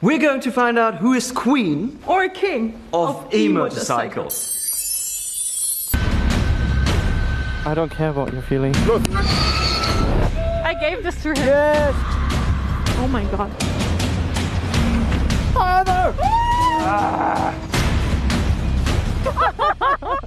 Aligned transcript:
We're 0.00 0.18
going 0.18 0.40
to 0.42 0.52
find 0.52 0.78
out 0.78 0.94
who 0.94 1.14
is 1.14 1.32
queen 1.32 1.98
Or 2.06 2.28
king 2.28 2.80
of, 2.92 3.34
e-motorcycles. 3.34 4.54
I 7.66 7.74
don't 7.74 7.90
care 7.90 8.10
about 8.10 8.32
your 8.32 8.42
feelings. 8.42 8.76
I 10.64 10.76
gave 10.80 11.02
this 11.02 11.20
to 11.24 11.30
him. 11.30 11.46
Yes! 11.46 11.94
Oh 13.00 13.08
my 13.10 13.24
god. 13.24 13.50
Father! 15.52 16.14
Ah. 16.80 17.54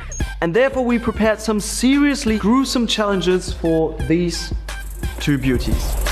And 0.40 0.54
therefore 0.54 0.84
we 0.84 1.00
prepared 1.00 1.40
some 1.40 1.58
seriously 1.58 2.38
gruesome 2.38 2.86
challenges 2.86 3.52
for 3.52 3.92
these 4.06 4.54
two 5.18 5.36
beauties. 5.36 6.07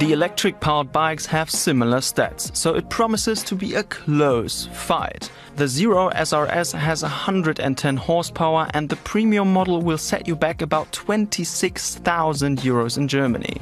The 0.00 0.12
electric 0.14 0.60
powered 0.60 0.92
bikes 0.92 1.26
have 1.26 1.50
similar 1.50 1.98
stats, 1.98 2.56
so 2.56 2.74
it 2.74 2.88
promises 2.88 3.42
to 3.42 3.54
be 3.54 3.74
a 3.74 3.82
close 3.82 4.66
fight. 4.72 5.30
The 5.56 5.68
Zero 5.68 6.08
SR/S 6.14 6.72
has 6.72 7.02
110 7.02 7.98
horsepower 7.98 8.66
and 8.72 8.88
the 8.88 8.96
premium 8.96 9.52
model 9.52 9.82
will 9.82 9.98
set 9.98 10.26
you 10.26 10.34
back 10.34 10.62
about 10.62 10.90
26,000 10.92 12.60
euros 12.60 12.96
in 12.96 13.08
Germany. 13.08 13.60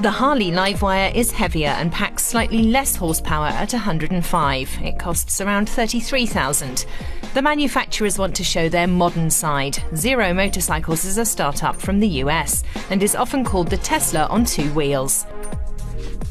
The 0.00 0.12
Harley 0.12 0.52
Livewire 0.52 1.12
is 1.12 1.32
heavier 1.32 1.70
and 1.70 1.90
packs 1.90 2.24
slightly 2.24 2.62
less 2.62 2.94
horsepower 2.94 3.48
at 3.48 3.72
105. 3.72 4.78
It 4.80 5.00
costs 5.00 5.40
around 5.40 5.68
33,000. 5.68 6.86
The 7.34 7.40
manufacturers 7.40 8.18
want 8.18 8.36
to 8.36 8.44
show 8.44 8.68
their 8.68 8.86
modern 8.86 9.30
side. 9.30 9.82
Zero 9.96 10.34
Motorcycles 10.34 11.06
is 11.06 11.16
a 11.16 11.24
startup 11.24 11.76
from 11.76 11.98
the 11.98 12.08
US 12.24 12.62
and 12.90 13.02
is 13.02 13.16
often 13.16 13.42
called 13.42 13.70
the 13.70 13.78
Tesla 13.78 14.26
on 14.26 14.44
two 14.44 14.70
wheels. 14.74 15.24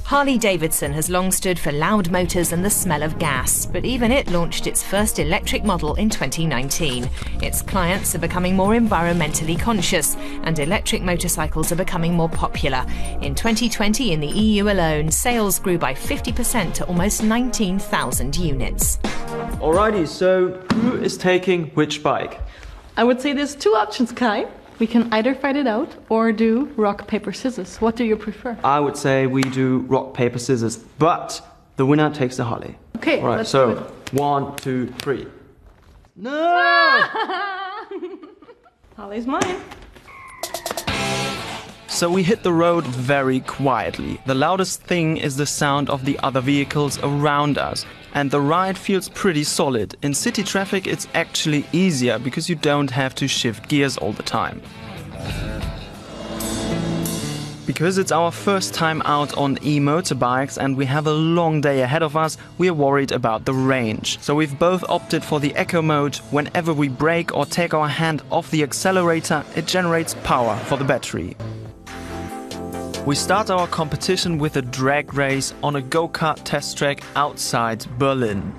Harley 0.04 0.38
Davidson 0.38 0.94
has 0.94 1.10
long 1.10 1.32
stood 1.32 1.58
for 1.58 1.72
loud 1.72 2.12
motors 2.12 2.52
and 2.52 2.64
the 2.64 2.70
smell 2.70 3.02
of 3.02 3.18
gas, 3.18 3.66
but 3.66 3.84
even 3.84 4.12
it 4.12 4.30
launched 4.30 4.68
its 4.68 4.84
first 4.84 5.18
electric 5.18 5.63
model 5.63 5.96
in 5.96 6.07
2019. 6.07 7.10
Its 7.41 7.63
clients 7.63 8.13
are 8.13 8.20
becoming 8.20 8.55
more 8.55 8.74
environmentally 8.74 9.57
conscious, 9.57 10.16
and 10.44 10.60
electric 10.60 11.02
motorcycles 11.02 11.72
are 11.72 11.77
becoming 11.77 12.13
more 12.13 12.29
popular. 12.29 12.85
In 13.22 13.34
2020, 13.34 14.12
in 14.12 14.20
the 14.20 14.27
EU 14.27 14.70
alone, 14.70 15.10
sales 15.10 15.57
grew 15.57 15.79
by 15.79 15.94
50% 15.94 16.74
to 16.74 16.85
almost 16.85 17.24
19,000 17.24 18.35
units. 18.35 18.99
Alrighty, 19.62 20.07
so 20.07 20.54
who 20.73 20.98
is 21.04 21.17
taking 21.17 21.67
which 21.76 22.01
bike? 22.01 22.41
I 22.98 23.04
would 23.04 23.21
say 23.21 23.31
there's 23.31 23.54
two 23.54 23.76
options, 23.76 24.12
Kai. 24.12 24.48
We 24.79 24.87
can 24.87 25.13
either 25.13 25.35
fight 25.35 25.55
it 25.55 25.67
out 25.67 25.95
or 26.09 26.31
do 26.31 26.65
rock, 26.76 27.05
paper, 27.07 27.31
scissors. 27.31 27.77
What 27.77 27.95
do 27.95 28.04
you 28.04 28.17
prefer? 28.17 28.57
I 28.63 28.79
would 28.79 28.98
say 28.98 29.27
we 29.27 29.43
do 29.43 29.85
rock, 29.87 30.15
paper, 30.15 30.39
scissors, 30.39 30.77
but 30.77 31.48
the 31.76 31.85
winner 31.85 32.12
takes 32.12 32.37
the 32.37 32.43
Harley. 32.43 32.76
Okay, 32.98 33.20
Alright, 33.20 33.37
let's 33.37 33.51
so 33.51 33.76
one, 34.13 34.55
two, 34.55 34.87
three. 34.98 35.27
No! 36.15 36.32
Harley's 38.98 39.27
mine. 39.27 39.62
So 42.02 42.10
we 42.10 42.24
hit 42.24 42.41
the 42.41 42.52
road 42.52 42.84
very 42.84 43.41
quietly. 43.41 44.20
The 44.26 44.34
loudest 44.34 44.82
thing 44.82 45.18
is 45.18 45.38
the 45.38 45.46
sound 45.46 45.88
of 45.88 46.04
the 46.04 46.18
other 46.24 46.41
vehicles 46.41 46.98
around 47.04 47.60
us. 47.60 47.85
And 48.16 48.32
the 48.32 48.41
ride 48.41 48.76
feels 48.76 49.07
pretty 49.07 49.44
solid. 49.44 49.96
In 50.02 50.16
city 50.16 50.41
traffic, 50.41 50.88
it's 50.88 51.07
actually 51.13 51.63
easier 51.72 52.18
because 52.18 52.49
you 52.49 52.55
don't 52.55 52.90
have 52.90 53.13
to 53.13 53.27
shift 53.27 53.70
gears 53.70 53.99
all 53.99 54.13
the 54.13 54.24
time. 54.24 54.63
Because 57.68 57.99
it's 57.99 58.12
our 58.12 58.32
first 58.32 58.74
time 58.74 59.04
out 59.05 59.38
on 59.38 59.60
e-motorbikes 59.63 60.57
and 60.57 60.76
we 60.76 60.88
have 60.88 61.05
a 61.05 61.13
long 61.13 61.62
day 61.62 61.84
ahead 61.84 62.02
of 62.02 62.18
us, 62.18 62.35
we 62.57 62.68
are 62.68 62.74
worried 62.74 63.12
about 63.12 63.46
the 63.46 63.54
range. 63.54 64.19
So 64.22 64.34
we've 64.34 64.57
both 64.57 64.84
opted 64.90 65.24
for 65.24 65.40
the 65.40 65.53
eco 65.56 65.84
mode. 65.84 66.16
Whenever 66.31 66.74
we 66.74 66.88
brake 66.90 67.38
or 67.38 67.46
take 67.46 67.75
our 67.75 67.88
hand 67.88 68.24
off 68.31 68.50
the 68.50 68.63
accelerator, 68.63 69.45
it 69.56 69.68
generates 69.68 70.16
power 70.23 70.57
for 70.66 70.78
the 70.78 70.83
battery. 70.83 71.38
We 73.03 73.16
start 73.16 73.50
our 73.50 73.66
competition 73.66 74.38
with 74.38 74.57
a 74.57 74.62
drag 74.62 75.16
race 75.16 75.56
on 75.63 75.75
a 75.75 75.81
go-kart 75.81 76.39
test 76.44 76.78
track 76.78 77.01
outside 77.16 77.84
Berlin. 77.97 78.53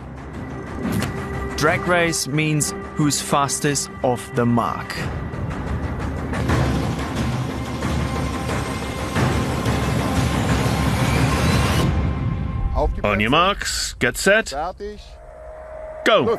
Drag 1.57 1.87
race 1.87 2.27
means 2.27 2.75
who's 2.97 3.23
fastest 3.23 3.89
off 4.03 4.35
the 4.35 4.45
mark. 4.45 4.97
On 13.05 13.21
your 13.21 13.31
marks, 13.31 13.95
get 13.95 14.17
set, 14.17 14.47
Fertig. 14.47 15.01
go! 16.05 16.37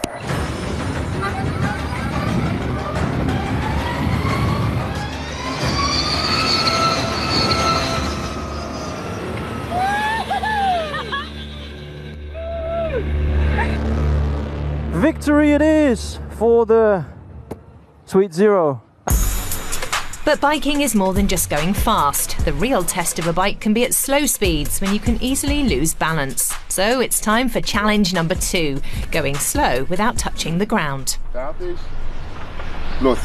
Victory 15.03 15.51
it 15.51 15.61
is 15.61 16.17
for 16.29 16.65
the 16.65 17.05
Sweet 18.05 18.33
Zero. 18.33 18.81
But 20.23 20.39
biking 20.39 20.79
is 20.79 20.95
more 20.95 21.13
than 21.13 21.27
just 21.27 21.49
going 21.49 21.73
fast. 21.73 22.45
The 22.45 22.53
real 22.53 22.83
test 22.83 23.19
of 23.19 23.27
a 23.27 23.33
bike 23.33 23.59
can 23.59 23.73
be 23.73 23.83
at 23.83 23.93
slow 23.93 24.25
speeds 24.25 24.79
when 24.79 24.93
you 24.93 25.01
can 25.01 25.21
easily 25.21 25.63
lose 25.63 25.93
balance. 25.93 26.53
So 26.69 27.01
it's 27.01 27.19
time 27.19 27.49
for 27.49 27.59
challenge 27.59 28.13
number 28.13 28.33
two 28.33 28.79
going 29.11 29.35
slow 29.35 29.83
without 29.89 30.17
touching 30.17 30.57
the 30.57 30.65
ground. 30.65 31.17
Fertig. 31.33 31.77
Los. 33.01 33.19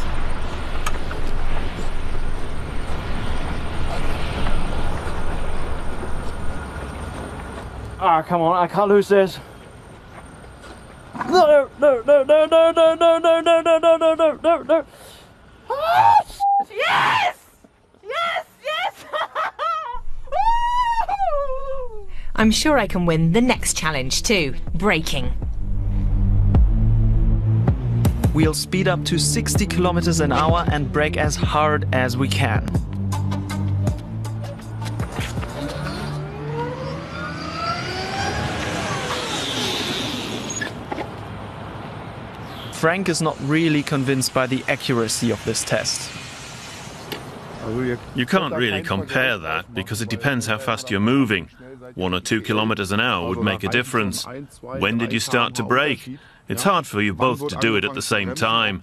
Ah, 8.01 8.25
come 8.27 8.41
on, 8.41 8.57
I 8.57 8.67
can't 8.67 8.89
lose 8.89 9.07
this. 9.07 9.39
No, 11.29 11.69
no, 11.79 12.03
no, 12.03 12.23
no, 12.25 12.47
no, 12.47 12.73
no, 12.73 12.73
no, 12.73 12.95
no, 12.95 13.19
no, 13.19 13.41
no, 13.41 13.61
no, 13.61 13.79
no, 13.79 14.15
no, 14.15 14.15
no, 14.15 14.63
no. 14.63 14.63
No 14.63 14.85
Yes! 16.71 17.37
Yes! 18.03 18.47
Yes! 18.65 19.05
I'm 22.35 22.51
sure 22.51 22.79
I 22.79 22.87
can 22.87 23.05
win 23.05 23.33
the 23.33 23.41
next 23.43 23.77
challenge 23.77 24.23
too 24.23 24.55
braking. 24.75 25.33
We'll 28.33 28.55
speed 28.55 28.89
up 28.89 29.05
to 29.07 29.19
60 29.19 29.67
kilometers 29.67 30.21
an 30.21 30.33
hour 30.33 30.65
and 30.71 30.91
brake 30.91 31.17
as 31.17 31.37
hard 31.37 31.89
as 31.93 32.17
we 32.17 32.29
can. 32.29 32.88
Frank 42.79 43.09
is 43.09 43.21
not 43.21 43.37
really 43.41 43.83
convinced 43.83 44.33
by 44.33 44.47
the 44.47 44.63
accuracy 44.69 45.33
of 45.33 45.45
this 45.45 45.65
test. 45.65 46.13
You 48.15 48.25
can't 48.25 48.55
really 48.55 48.83
compare 48.83 49.37
that 49.37 49.75
because 49.75 50.01
it 50.01 50.09
depends 50.09 50.47
how 50.47 50.59
fast 50.59 50.89
you're 50.89 51.01
moving. 51.01 51.51
One 51.97 52.15
or 52.15 52.21
two 52.21 52.41
kilometers 52.41 52.93
an 52.93 53.01
hour 53.01 53.29
would 53.29 53.43
make 53.43 53.65
a 53.65 53.69
difference. 53.69 54.25
When 54.61 54.97
did 54.97 55.13
you 55.13 55.19
start 55.19 55.57
to 55.57 55.65
brake? 55.65 56.09
It's 56.47 56.63
hard 56.63 56.87
for 56.87 57.03
you 57.03 57.15
both 57.15 57.49
to 57.49 57.57
do 57.57 57.75
it 57.75 57.85
at 57.85 57.95
the 57.95 58.01
same 58.01 58.37
time. 58.37 58.81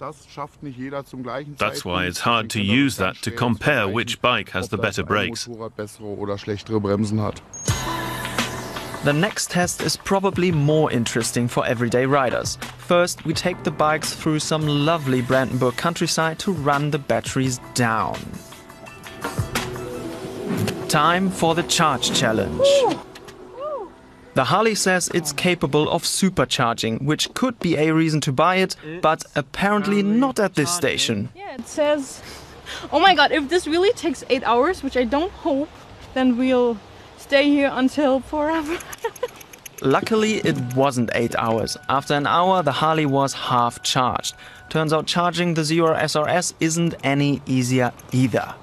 That's 1.56 1.84
why 1.86 2.04
it's 2.04 2.20
hard 2.20 2.50
to 2.50 2.60
use 2.60 2.98
that 2.98 3.16
to 3.22 3.30
compare 3.30 3.88
which 3.88 4.20
bike 4.20 4.50
has 4.50 4.68
the 4.68 4.76
better 4.76 5.04
brakes. 5.04 5.46
The 9.04 9.12
next 9.14 9.50
test 9.50 9.80
is 9.80 9.96
probably 9.96 10.52
more 10.52 10.92
interesting 10.92 11.48
for 11.48 11.64
everyday 11.64 12.04
riders. 12.04 12.58
First, 12.86 13.24
we 13.24 13.34
take 13.34 13.64
the 13.64 13.72
bikes 13.72 14.14
through 14.14 14.38
some 14.38 14.64
lovely 14.66 15.20
Brandenburg 15.20 15.76
countryside 15.76 16.38
to 16.38 16.52
run 16.52 16.92
the 16.92 17.00
batteries 17.00 17.58
down. 17.74 18.16
Time 20.88 21.28
for 21.28 21.56
the 21.56 21.64
charge 21.64 22.12
challenge. 22.16 22.64
The 24.34 24.44
Harley 24.44 24.76
says 24.76 25.10
it's 25.12 25.32
capable 25.32 25.90
of 25.90 26.04
supercharging, 26.04 27.02
which 27.02 27.34
could 27.34 27.58
be 27.58 27.74
a 27.76 27.92
reason 27.92 28.20
to 28.20 28.30
buy 28.32 28.56
it, 28.56 28.76
but 29.02 29.24
apparently 29.34 30.04
not 30.04 30.38
at 30.38 30.54
this 30.54 30.72
station. 30.72 31.30
yeah, 31.34 31.54
it 31.54 31.66
says. 31.66 32.22
Oh 32.92 33.00
my 33.00 33.16
god, 33.16 33.32
if 33.32 33.48
this 33.48 33.66
really 33.66 33.92
takes 33.94 34.22
eight 34.30 34.44
hours, 34.44 34.84
which 34.84 34.96
I 34.96 35.02
don't 35.04 35.32
hope, 35.32 35.70
then 36.14 36.36
we'll 36.36 36.78
stay 37.18 37.48
here 37.48 37.70
until 37.72 38.20
forever. 38.20 38.78
Luckily, 39.82 40.34
it 40.38 40.56
wasn't 40.74 41.10
8 41.14 41.34
hours. 41.36 41.76
After 41.88 42.14
an 42.14 42.26
hour, 42.26 42.62
the 42.62 42.72
Harley 42.72 43.06
was 43.06 43.32
half 43.32 43.82
charged. 43.82 44.34
Turns 44.68 44.92
out 44.92 45.06
charging 45.06 45.54
the 45.54 45.64
Zero 45.64 45.94
SR/S 45.94 46.54
isn't 46.60 46.94
any 47.04 47.40
easier 47.46 47.92
either. 48.12 48.54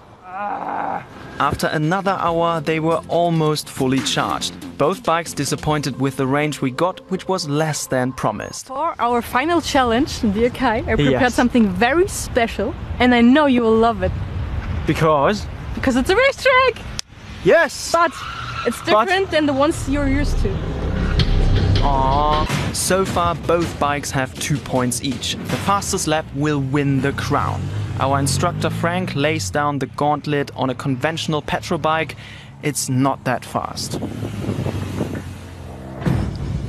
After 1.39 1.68
another 1.68 2.15
hour, 2.19 2.62
they 2.62 2.80
were 2.80 3.01
almost 3.07 3.68
fully 3.69 4.00
charged. 4.00 4.54
Both 4.77 5.04
bikes 5.04 5.33
disappointed 5.33 6.00
with 6.00 6.15
the 6.18 6.27
range 6.27 6.62
we 6.62 6.71
got, 6.71 7.00
which 7.10 7.27
was 7.27 7.48
less 7.50 7.88
than 7.88 8.12
promised. 8.13 8.68
For 8.68 8.94
our 9.00 9.21
final 9.21 9.62
challenge, 9.62 10.21
dear 10.33 10.50
Kai, 10.50 10.77
I 10.77 10.81
prepared 10.95 11.21
Yes. 11.21 11.33
something 11.33 11.69
very 11.69 12.07
special, 12.07 12.74
and 13.00 13.13
I 13.16 13.21
know 13.21 13.45
you 13.48 13.62
will 13.62 13.77
love 13.77 14.04
it 14.04 14.12
Because? 14.86 15.45
because 15.75 15.95
it's 15.95 16.09
a 16.09 16.16
racetrack. 16.16 16.81
Yes! 17.44 17.92
But 17.92 18.12
it's 18.68 18.81
different 18.81 19.31
than 19.31 19.45
the 19.45 19.54
ones 19.54 19.89
you're 19.89 20.07
used 20.07 20.38
to. 20.44 20.50
Aww. 21.83 22.74
So 22.74 23.03
far, 23.03 23.35
both 23.35 23.77
bikes 23.77 24.09
have 24.12 24.33
two 24.39 24.57
points 24.57 25.03
each. 25.03 25.35
The 25.35 25.57
fastest 25.57 26.07
lap 26.07 26.25
will 26.33 26.59
win 26.59 27.01
the 27.01 27.12
crown. 27.12 27.62
Our 28.00 28.19
instructor 28.19 28.69
Frank 28.69 29.15
lays 29.15 29.50
down 29.50 29.80
the 29.80 29.88
gauntlet 29.88 30.50
on 30.56 30.69
a 30.69 30.75
conventional 30.75 31.41
petrol 31.41 31.77
bike. 31.77 32.15
It's 32.62 32.88
not 32.88 33.25
that 33.25 33.44
fast. 33.44 34.00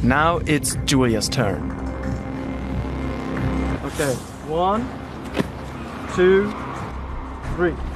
Now 0.03 0.39
it's 0.47 0.77
Julia's 0.85 1.29
turn. 1.29 1.71
Okay, 3.85 4.15
one, 4.49 4.83
two, 6.15 6.53
three. 7.55 7.94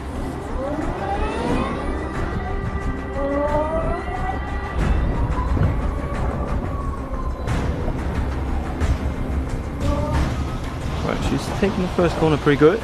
She's 11.29 11.47
taking 11.59 11.83
the 11.83 11.89
first 11.89 12.17
corner 12.17 12.37
pretty 12.39 12.59
good. 12.59 12.81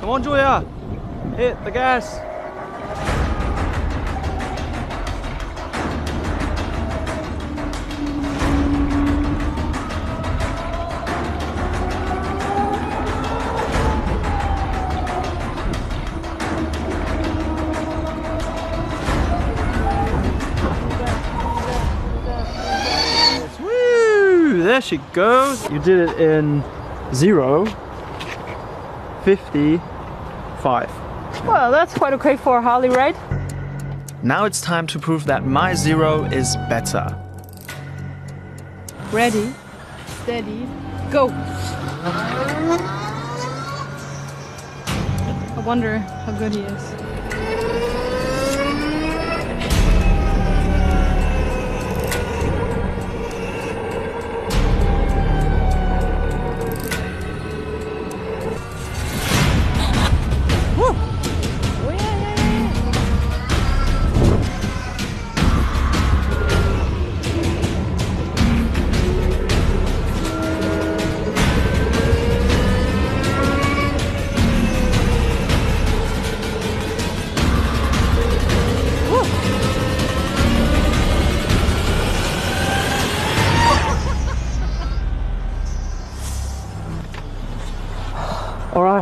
Come 0.00 0.10
on, 0.10 0.22
Julia! 0.22 0.64
Hit 1.36 1.62
the 1.64 1.70
gas! 1.70 2.33
There 24.74 24.82
she 24.82 24.98
goes. 25.12 25.70
You 25.70 25.78
did 25.78 26.10
it 26.10 26.20
in 26.20 26.64
zero, 27.14 27.64
fifty, 29.22 29.76
five. 30.62 30.90
Well, 31.46 31.70
that's 31.70 31.94
quite 31.94 32.12
okay 32.14 32.36
for 32.36 32.58
a 32.58 32.60
Harley, 32.60 32.88
right? 32.88 33.14
Now 34.24 34.46
it's 34.46 34.60
time 34.60 34.88
to 34.88 34.98
prove 34.98 35.26
that 35.26 35.46
my 35.46 35.74
zero 35.74 36.24
is 36.24 36.56
better. 36.68 37.16
Ready, 39.12 39.54
steady, 40.24 40.66
go. 41.08 41.28
I 45.52 45.62
wonder 45.64 45.98
how 45.98 46.32
good 46.32 46.52
he 46.52 46.62
is. 46.62 47.03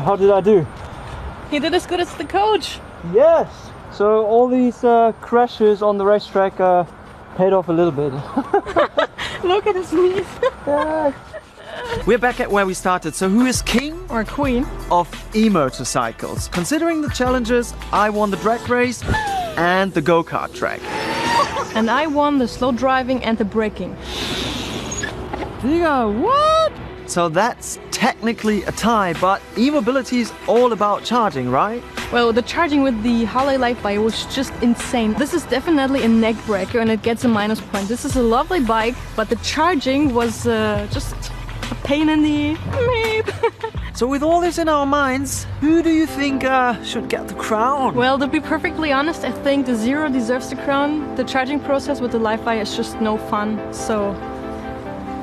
How 0.02 0.16
did 0.16 0.30
I 0.30 0.40
do? 0.40 0.66
He 1.50 1.58
did 1.58 1.74
as 1.74 1.86
good 1.86 2.00
as 2.00 2.12
the 2.14 2.24
coach. 2.24 2.80
Yes. 3.12 3.70
So 3.92 4.24
all 4.26 4.48
these 4.48 4.84
uh, 4.84 5.12
crashes 5.20 5.82
on 5.82 5.98
the 5.98 6.04
racetrack 6.04 6.58
uh, 6.60 6.84
paid 7.36 7.52
off 7.52 7.68
a 7.68 7.72
little 7.72 7.92
bit. 7.92 8.12
Look 9.44 9.66
at 9.66 9.74
his 9.74 9.92
knees. 9.92 10.26
We're 12.06 12.18
back 12.18 12.40
at 12.40 12.50
where 12.50 12.66
we 12.66 12.74
started. 12.74 13.14
So, 13.14 13.28
who 13.28 13.46
is 13.46 13.62
king 13.62 13.98
or 14.08 14.24
queen. 14.24 14.66
of 14.90 15.08
e 15.36 15.48
motorcycles? 15.48 16.48
Considering 16.48 17.02
the 17.02 17.10
challenges, 17.10 17.74
I 17.92 18.10
won 18.10 18.30
the 18.30 18.36
drag 18.38 18.68
race 18.68 19.02
and 19.56 19.92
the 19.92 20.00
go 20.00 20.24
kart 20.24 20.54
track. 20.54 20.80
And 21.74 21.90
I 21.90 22.06
won 22.06 22.36
the 22.38 22.46
slow 22.46 22.70
driving 22.70 23.24
and 23.24 23.38
the 23.38 23.46
braking. 23.46 23.96
Digga, 25.62 26.20
what? 26.20 26.72
So, 27.08 27.30
that's 27.30 27.78
technically 28.02 28.64
a 28.64 28.72
tie, 28.72 29.12
but 29.20 29.40
e 29.56 29.70
mobility 29.70 30.18
is 30.18 30.32
all 30.48 30.72
about 30.72 31.04
charging, 31.04 31.48
right? 31.48 31.80
Well, 32.12 32.32
the 32.32 32.42
charging 32.42 32.82
with 32.82 33.00
the 33.04 33.24
Harley 33.26 33.56
Lightbike 33.56 34.02
was 34.02 34.26
just 34.34 34.52
insane. 34.60 35.12
This 35.14 35.32
is 35.32 35.44
definitely 35.44 36.02
a 36.02 36.08
neck 36.08 36.34
breaker 36.44 36.80
and 36.80 36.90
it 36.90 37.02
gets 37.02 37.22
a 37.24 37.28
minus 37.28 37.60
point. 37.60 37.86
This 37.86 38.04
is 38.04 38.16
a 38.16 38.22
lovely 38.36 38.58
bike, 38.58 38.96
but 39.14 39.28
the 39.28 39.36
charging 39.36 40.12
was 40.14 40.48
uh, 40.48 40.88
just 40.90 41.14
a 41.70 41.76
pain 41.84 42.08
in 42.08 42.22
the 42.22 42.56
meep. 42.90 43.28
So, 43.94 44.06
with 44.06 44.22
all 44.22 44.40
this 44.40 44.56
in 44.58 44.68
our 44.68 44.86
minds, 44.86 45.46
who 45.60 45.82
do 45.82 45.90
you 45.90 46.06
think 46.06 46.44
uh, 46.44 46.82
should 46.82 47.08
get 47.10 47.28
the 47.28 47.34
crown? 47.34 47.94
well, 47.94 48.18
to 48.18 48.26
be 48.26 48.40
perfectly 48.40 48.90
honest, 48.90 49.22
I 49.22 49.30
think 49.44 49.66
the 49.66 49.76
Zero 49.76 50.08
deserves 50.08 50.48
the 50.48 50.56
crown. 50.56 51.14
The 51.14 51.24
charging 51.24 51.60
process 51.60 52.00
with 52.00 52.12
the 52.12 52.18
Lightbike 52.18 52.62
is 52.62 52.74
just 52.74 53.00
no 53.00 53.18
fun, 53.30 53.60
so 53.72 53.94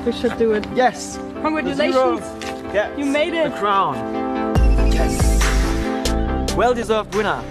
we 0.06 0.12
should 0.12 0.38
do 0.38 0.52
it. 0.52 0.64
yes, 0.74 1.18
Congratulations! 1.42 2.59
Yes, 2.72 2.98
You 2.98 3.04
made 3.06 3.34
it. 3.34 3.50
The 3.52 3.56
crown. 3.58 3.94
Yes. 4.92 6.54
Well 6.56 6.74
deserved 6.74 7.14
winner. 7.14 7.42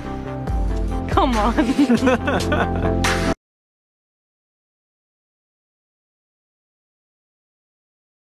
Come 1.10 1.36
on! 1.36 2.96